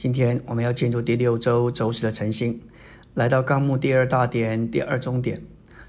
[0.00, 2.58] 今天我们要进入第六周周四的晨星，
[3.12, 5.42] 来到纲目第二大点第二中点，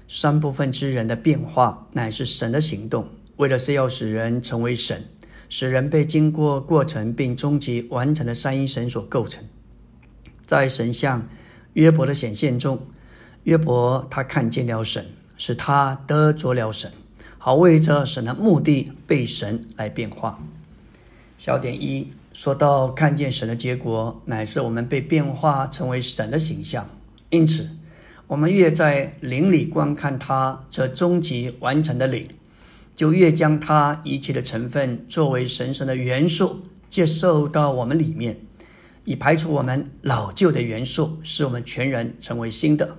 [0.06, 5.02] 三部分之人的变化乃是神的行动，为的是要使人成为神，
[5.48, 9.42] 使人被经过过程并终极完成的三一神所构成。
[10.44, 11.26] 在神像
[11.72, 12.86] 约伯的显现中，
[13.44, 15.06] 约伯他看见了神，
[15.38, 16.92] 使他得着了神，
[17.38, 20.38] 好为着神的目的被神来变化。
[21.38, 22.12] 小点一。
[22.32, 26.88] 说到看见神的结果，乃是我们被变化成为神的形象。
[27.28, 27.68] 因此，
[28.26, 32.26] 我们越在灵里观看他这终极完成的灵，
[32.96, 38.40] 就越将他一切的成分作为神圣的元素接受到我们里面，
[39.04, 42.96] 以排除我们老旧的元素，使我们全人成为新的。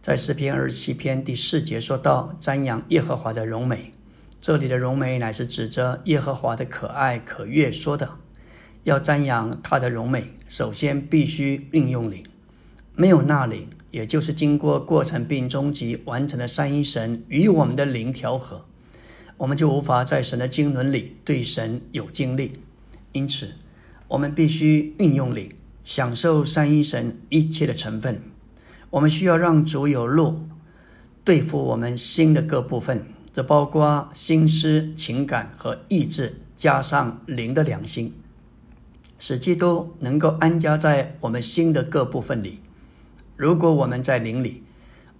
[0.00, 3.92] 在诗篇二十七篇第四节说到瞻仰耶和华的荣美，
[4.40, 8.08] 这里的荣美乃是指着耶和华的可爱可悦说的。
[8.84, 12.24] 要瞻仰它的荣美，首先必须运用灵。
[12.94, 18.64] 没有那灵，也就是经过过程并终极完成的三一神与我们的灵调和，
[19.38, 22.52] 我们就无法在神的经纶里对神有经历。
[23.12, 23.52] 因此，
[24.08, 25.50] 我们必须运用灵，
[25.84, 28.20] 享受三一神一切的成分。
[28.90, 30.40] 我们需要让主有路
[31.24, 38.12] 对付我们心的各部分，这包括心思、情感和意志，加上灵的良心。
[39.24, 42.58] 使基督能够安家在我们心的各部分里。
[43.36, 44.64] 如果我们在灵里，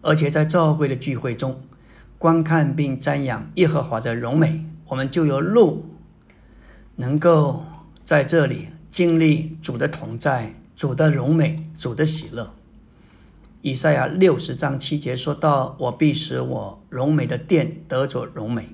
[0.01, 1.63] 而且在教会的聚会中
[2.19, 5.87] 观看并瞻仰耶和华的荣美，我们就有路
[6.97, 7.65] 能够
[8.03, 12.53] 在这里经历主的同在、主的荣美、主的喜乐。
[13.61, 18.71] 以赛亚六十章七节说到：“我必使我荣美的殿得着荣美。”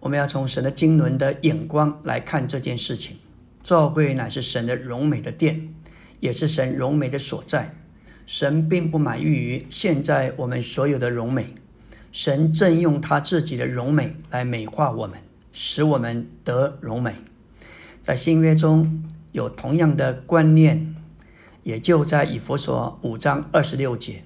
[0.00, 3.18] 我们要从神的经纶的眼光来看这件事情。
[3.62, 5.74] 教会乃是神的荣美的殿，
[6.20, 7.74] 也是神荣美的所在。
[8.26, 11.54] 神并不满意于现在我们所有的荣美，
[12.12, 15.18] 神正用他自己的荣美来美化我们，
[15.52, 17.14] 使我们得荣美。
[18.02, 20.94] 在新约中有同样的观念，
[21.64, 24.22] 也就在以弗所五章二十六节，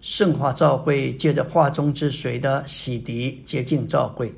[0.00, 4.34] 圣化教会借着化中之水的洗涤洁净教会，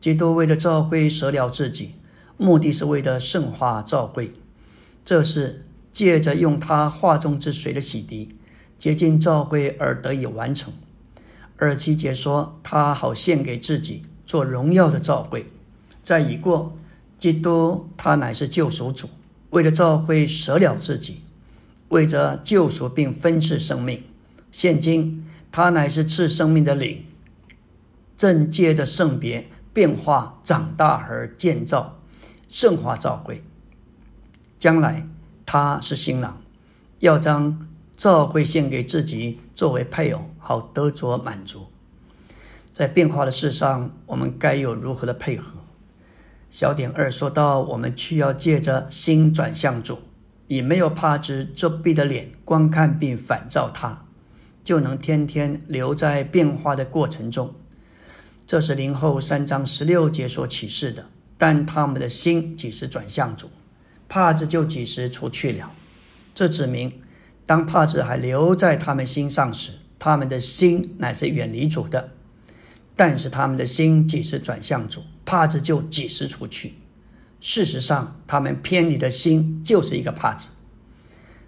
[0.00, 1.94] 基督为了教会舍了自己。
[2.36, 4.32] 目的是为了圣化教会，
[5.04, 8.30] 这是借着用他化中之水的洗涤，
[8.76, 10.72] 接近教会而得以完成。
[11.56, 15.50] 二七节说，他好献给自己做荣耀的教会。
[16.02, 16.76] 在已过，
[17.16, 19.08] 基督他乃是救赎主，
[19.50, 21.22] 为了教会舍了自己，
[21.90, 24.02] 为着救赎并分赐生命。
[24.50, 27.04] 现今他乃是赐生命的灵，
[28.16, 32.00] 正借着圣别变化长大而建造。
[32.54, 33.42] 圣华照会，
[34.60, 35.08] 将来
[35.44, 36.40] 他是新郎，
[37.00, 37.66] 要将
[37.96, 41.66] 照会献给自己作为配偶，好得着满足。
[42.72, 45.64] 在变化的事上，我们该有如何的配合？
[46.48, 49.98] 小点二说到，我们需要借着心转向主，
[50.46, 54.04] 以没有怕之遮蔽的脸观看并反照他，
[54.62, 57.52] 就能天天留在变化的过程中。
[58.46, 61.08] 这是灵后三章十六节所启示的。
[61.36, 63.50] 但他们的心几时转向主，
[64.08, 65.72] 帕子就几时除去了。
[66.34, 66.90] 这指明，
[67.46, 72.10] 当帕子还留在他们心上时，他们的心乃是远离主的；
[72.96, 76.74] 但是他们的心几时转向主，帕子就几时除去。
[77.40, 80.50] 事实上，他们偏离的心就是一个帕子。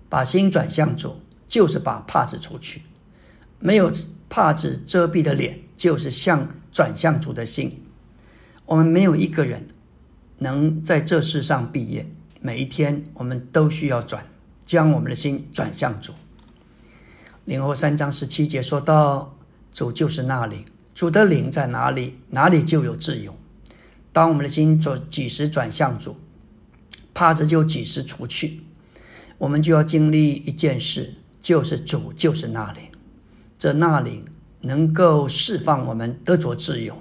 [0.09, 2.83] 把心转向主，就是把帕子除去。
[3.59, 3.91] 没有
[4.29, 7.83] 帕子遮蔽的脸，就是向转向主的心。
[8.67, 9.67] 我们没有一个人。
[10.39, 12.11] 能在这世上毕业，
[12.41, 14.25] 每一天我们都需要转，
[14.67, 16.13] 将我们的心转向主。
[17.47, 19.39] 灵后三章十七节说到，
[19.73, 20.65] 主就是那里，
[20.95, 23.35] 主的灵在哪里，哪里就有自由。
[24.13, 26.17] 当我们的心转几时转向主，
[27.15, 28.61] 怕着就几时除去，
[29.39, 32.81] 我们就要经历一件事，就是主就是那里，
[33.59, 34.25] 这那里
[34.61, 36.99] 能够释放我们得着自由。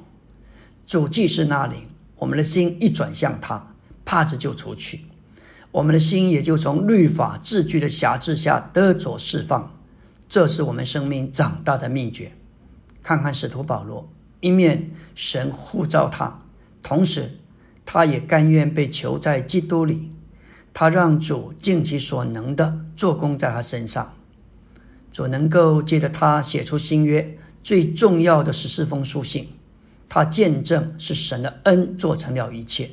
[0.86, 1.88] 主既是那里。
[2.18, 3.76] 我们的心一转向他，
[4.06, 5.06] 帕子就出去，
[5.72, 9.72] 我们的心也就从律法字句的辖制下得着释放。
[10.28, 12.32] 这是我们生命长大的秘诀。
[13.04, 14.10] 看看使徒保罗，
[14.40, 16.40] 一面神护照他，
[16.82, 17.38] 同时
[17.86, 20.12] 他也甘愿被囚在基督里。
[20.74, 24.14] 他让主尽其所能的做工在他身上，
[25.12, 29.50] 主能够借着他写出新约最重要的十四封书信。
[30.07, 32.92] 他见证是神的恩做成了一切，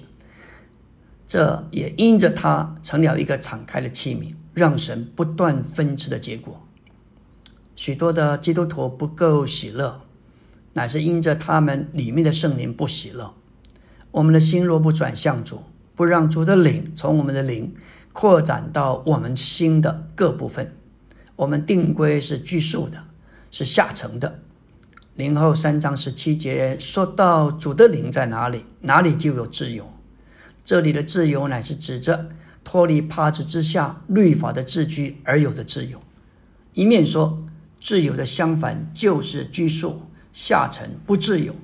[1.27, 6.67] 这也因着他成了一个敞开的器皿，让神不断分赐的结果。
[7.75, 10.03] 许多的基督徒不够喜乐，
[10.75, 13.35] 乃是因着他们里面的圣灵不喜乐。
[14.11, 15.63] 我们的心若不转向主，
[15.95, 17.75] 不让主的灵从我们的灵
[18.13, 20.77] 扩展到我们心的各部分，
[21.37, 23.05] 我们定规是拘束的，
[23.51, 24.41] 是下沉的。
[25.15, 29.93] 灵后三章十七节说到主的灵在哪里，哪里就有自由。
[30.65, 32.31] 这里的自由乃是指着
[32.65, 36.01] 脱离帕子之下律法的自居而有的自由。
[36.73, 37.45] 一面说
[37.79, 40.01] 自由的相反就是拘束
[40.33, 41.55] 下沉不自由。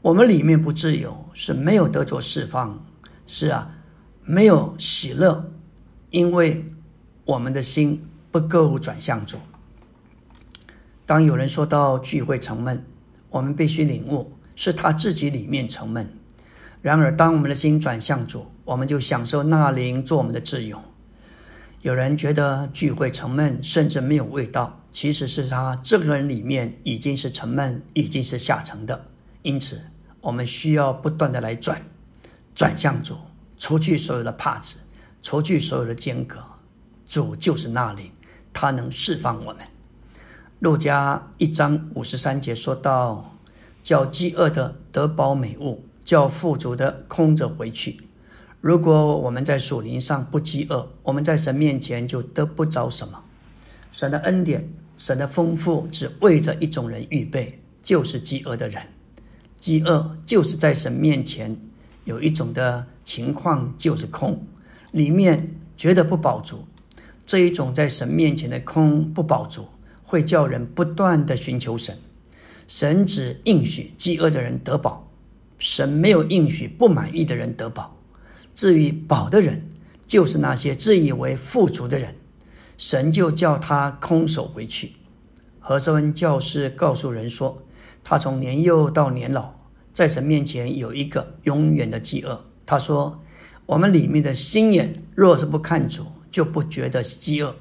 [0.00, 2.82] 我们里面不自由，是没有得着释放，
[3.26, 3.76] 是啊，
[4.24, 5.52] 没有喜乐，
[6.08, 6.64] 因为
[7.26, 9.36] 我们的心不够转向主。
[11.10, 12.86] 当有人说到聚会沉闷，
[13.30, 16.08] 我们必须领悟是他自己里面沉闷。
[16.82, 20.80] 然而，当我们的心转向主，我们就享受那灵做我们的自由。
[21.82, 29.06] 有人觉得聚会沉闷，甚至没有味道，其实是他这个人里面已经是沉闷，已经是下沉的。
[29.42, 29.80] 因此，
[30.20, 31.82] 我们需要不断的来转，
[32.54, 33.16] 转向主，
[33.58, 34.76] 除去所有的帕子，
[35.20, 36.38] 除去所有的间隔。
[37.04, 38.12] 主就是那灵，
[38.52, 39.56] 他能释放我们。
[40.60, 43.34] 路加一章五十三节说到
[43.82, 48.00] ：“叫饥饿的得饱美物。”叫富足的空着回去。
[48.60, 53.22] 如果我们在属灵上不饥饿，我们在神面前就得不着什么。
[53.92, 58.82] 神的恩典、神的丰富，只为着一种人预备，就是饥饿的人。
[59.56, 61.56] 饥饿就是在神面前
[62.04, 64.44] 有一种的情况，就是空，
[64.90, 66.66] 里面觉得不饱足。
[67.24, 69.68] 这一种在神面前的空不饱足，
[70.10, 71.96] 会叫人不断的寻求神。
[72.66, 75.08] 神只应许饥饿的人得饱。
[75.56, 77.96] 神没有应许不满意的人得饱，
[78.54, 79.68] 至于饱的人，
[80.06, 82.16] 就是那些自以为富足的人，
[82.78, 84.92] 神就叫他空手回去。
[85.58, 87.62] 何瑟恩教师告诉人说，
[88.02, 89.52] 他从年幼到年老，
[89.92, 92.46] 在神面前有一个永远的饥饿。
[92.64, 93.22] 他说
[93.66, 97.54] ：“我们里面的心眼若是不看主，就不觉得饥饿，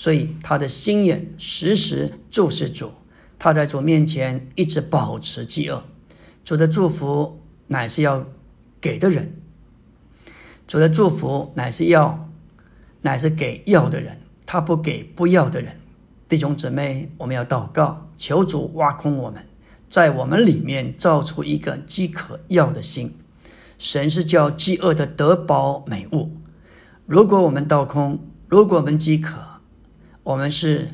[0.00, 2.90] 所以他的心眼时时注视主，
[3.38, 5.84] 他在主面前一直保持饥饿。”
[6.42, 8.24] 主的祝福乃是要
[8.80, 9.36] 给的人，
[10.66, 12.30] 主的祝福乃是要，
[13.02, 15.78] 乃是给要的人，他不给不要的人。
[16.30, 19.46] 弟兄姊妹，我们要祷告，求主挖空我们，
[19.90, 23.14] 在我们里面造出一个饥渴要的心。
[23.76, 26.30] 神是叫饥饿的得饱美物。
[27.04, 28.18] 如果我们倒空，
[28.48, 29.49] 如果我们饥渴，
[30.22, 30.88] 我们是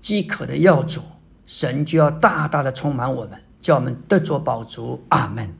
[0.00, 1.00] 饥渴的要主，
[1.44, 3.42] 神就要大大的充满我们。
[3.58, 5.52] 叫我们得着宝足，阿门。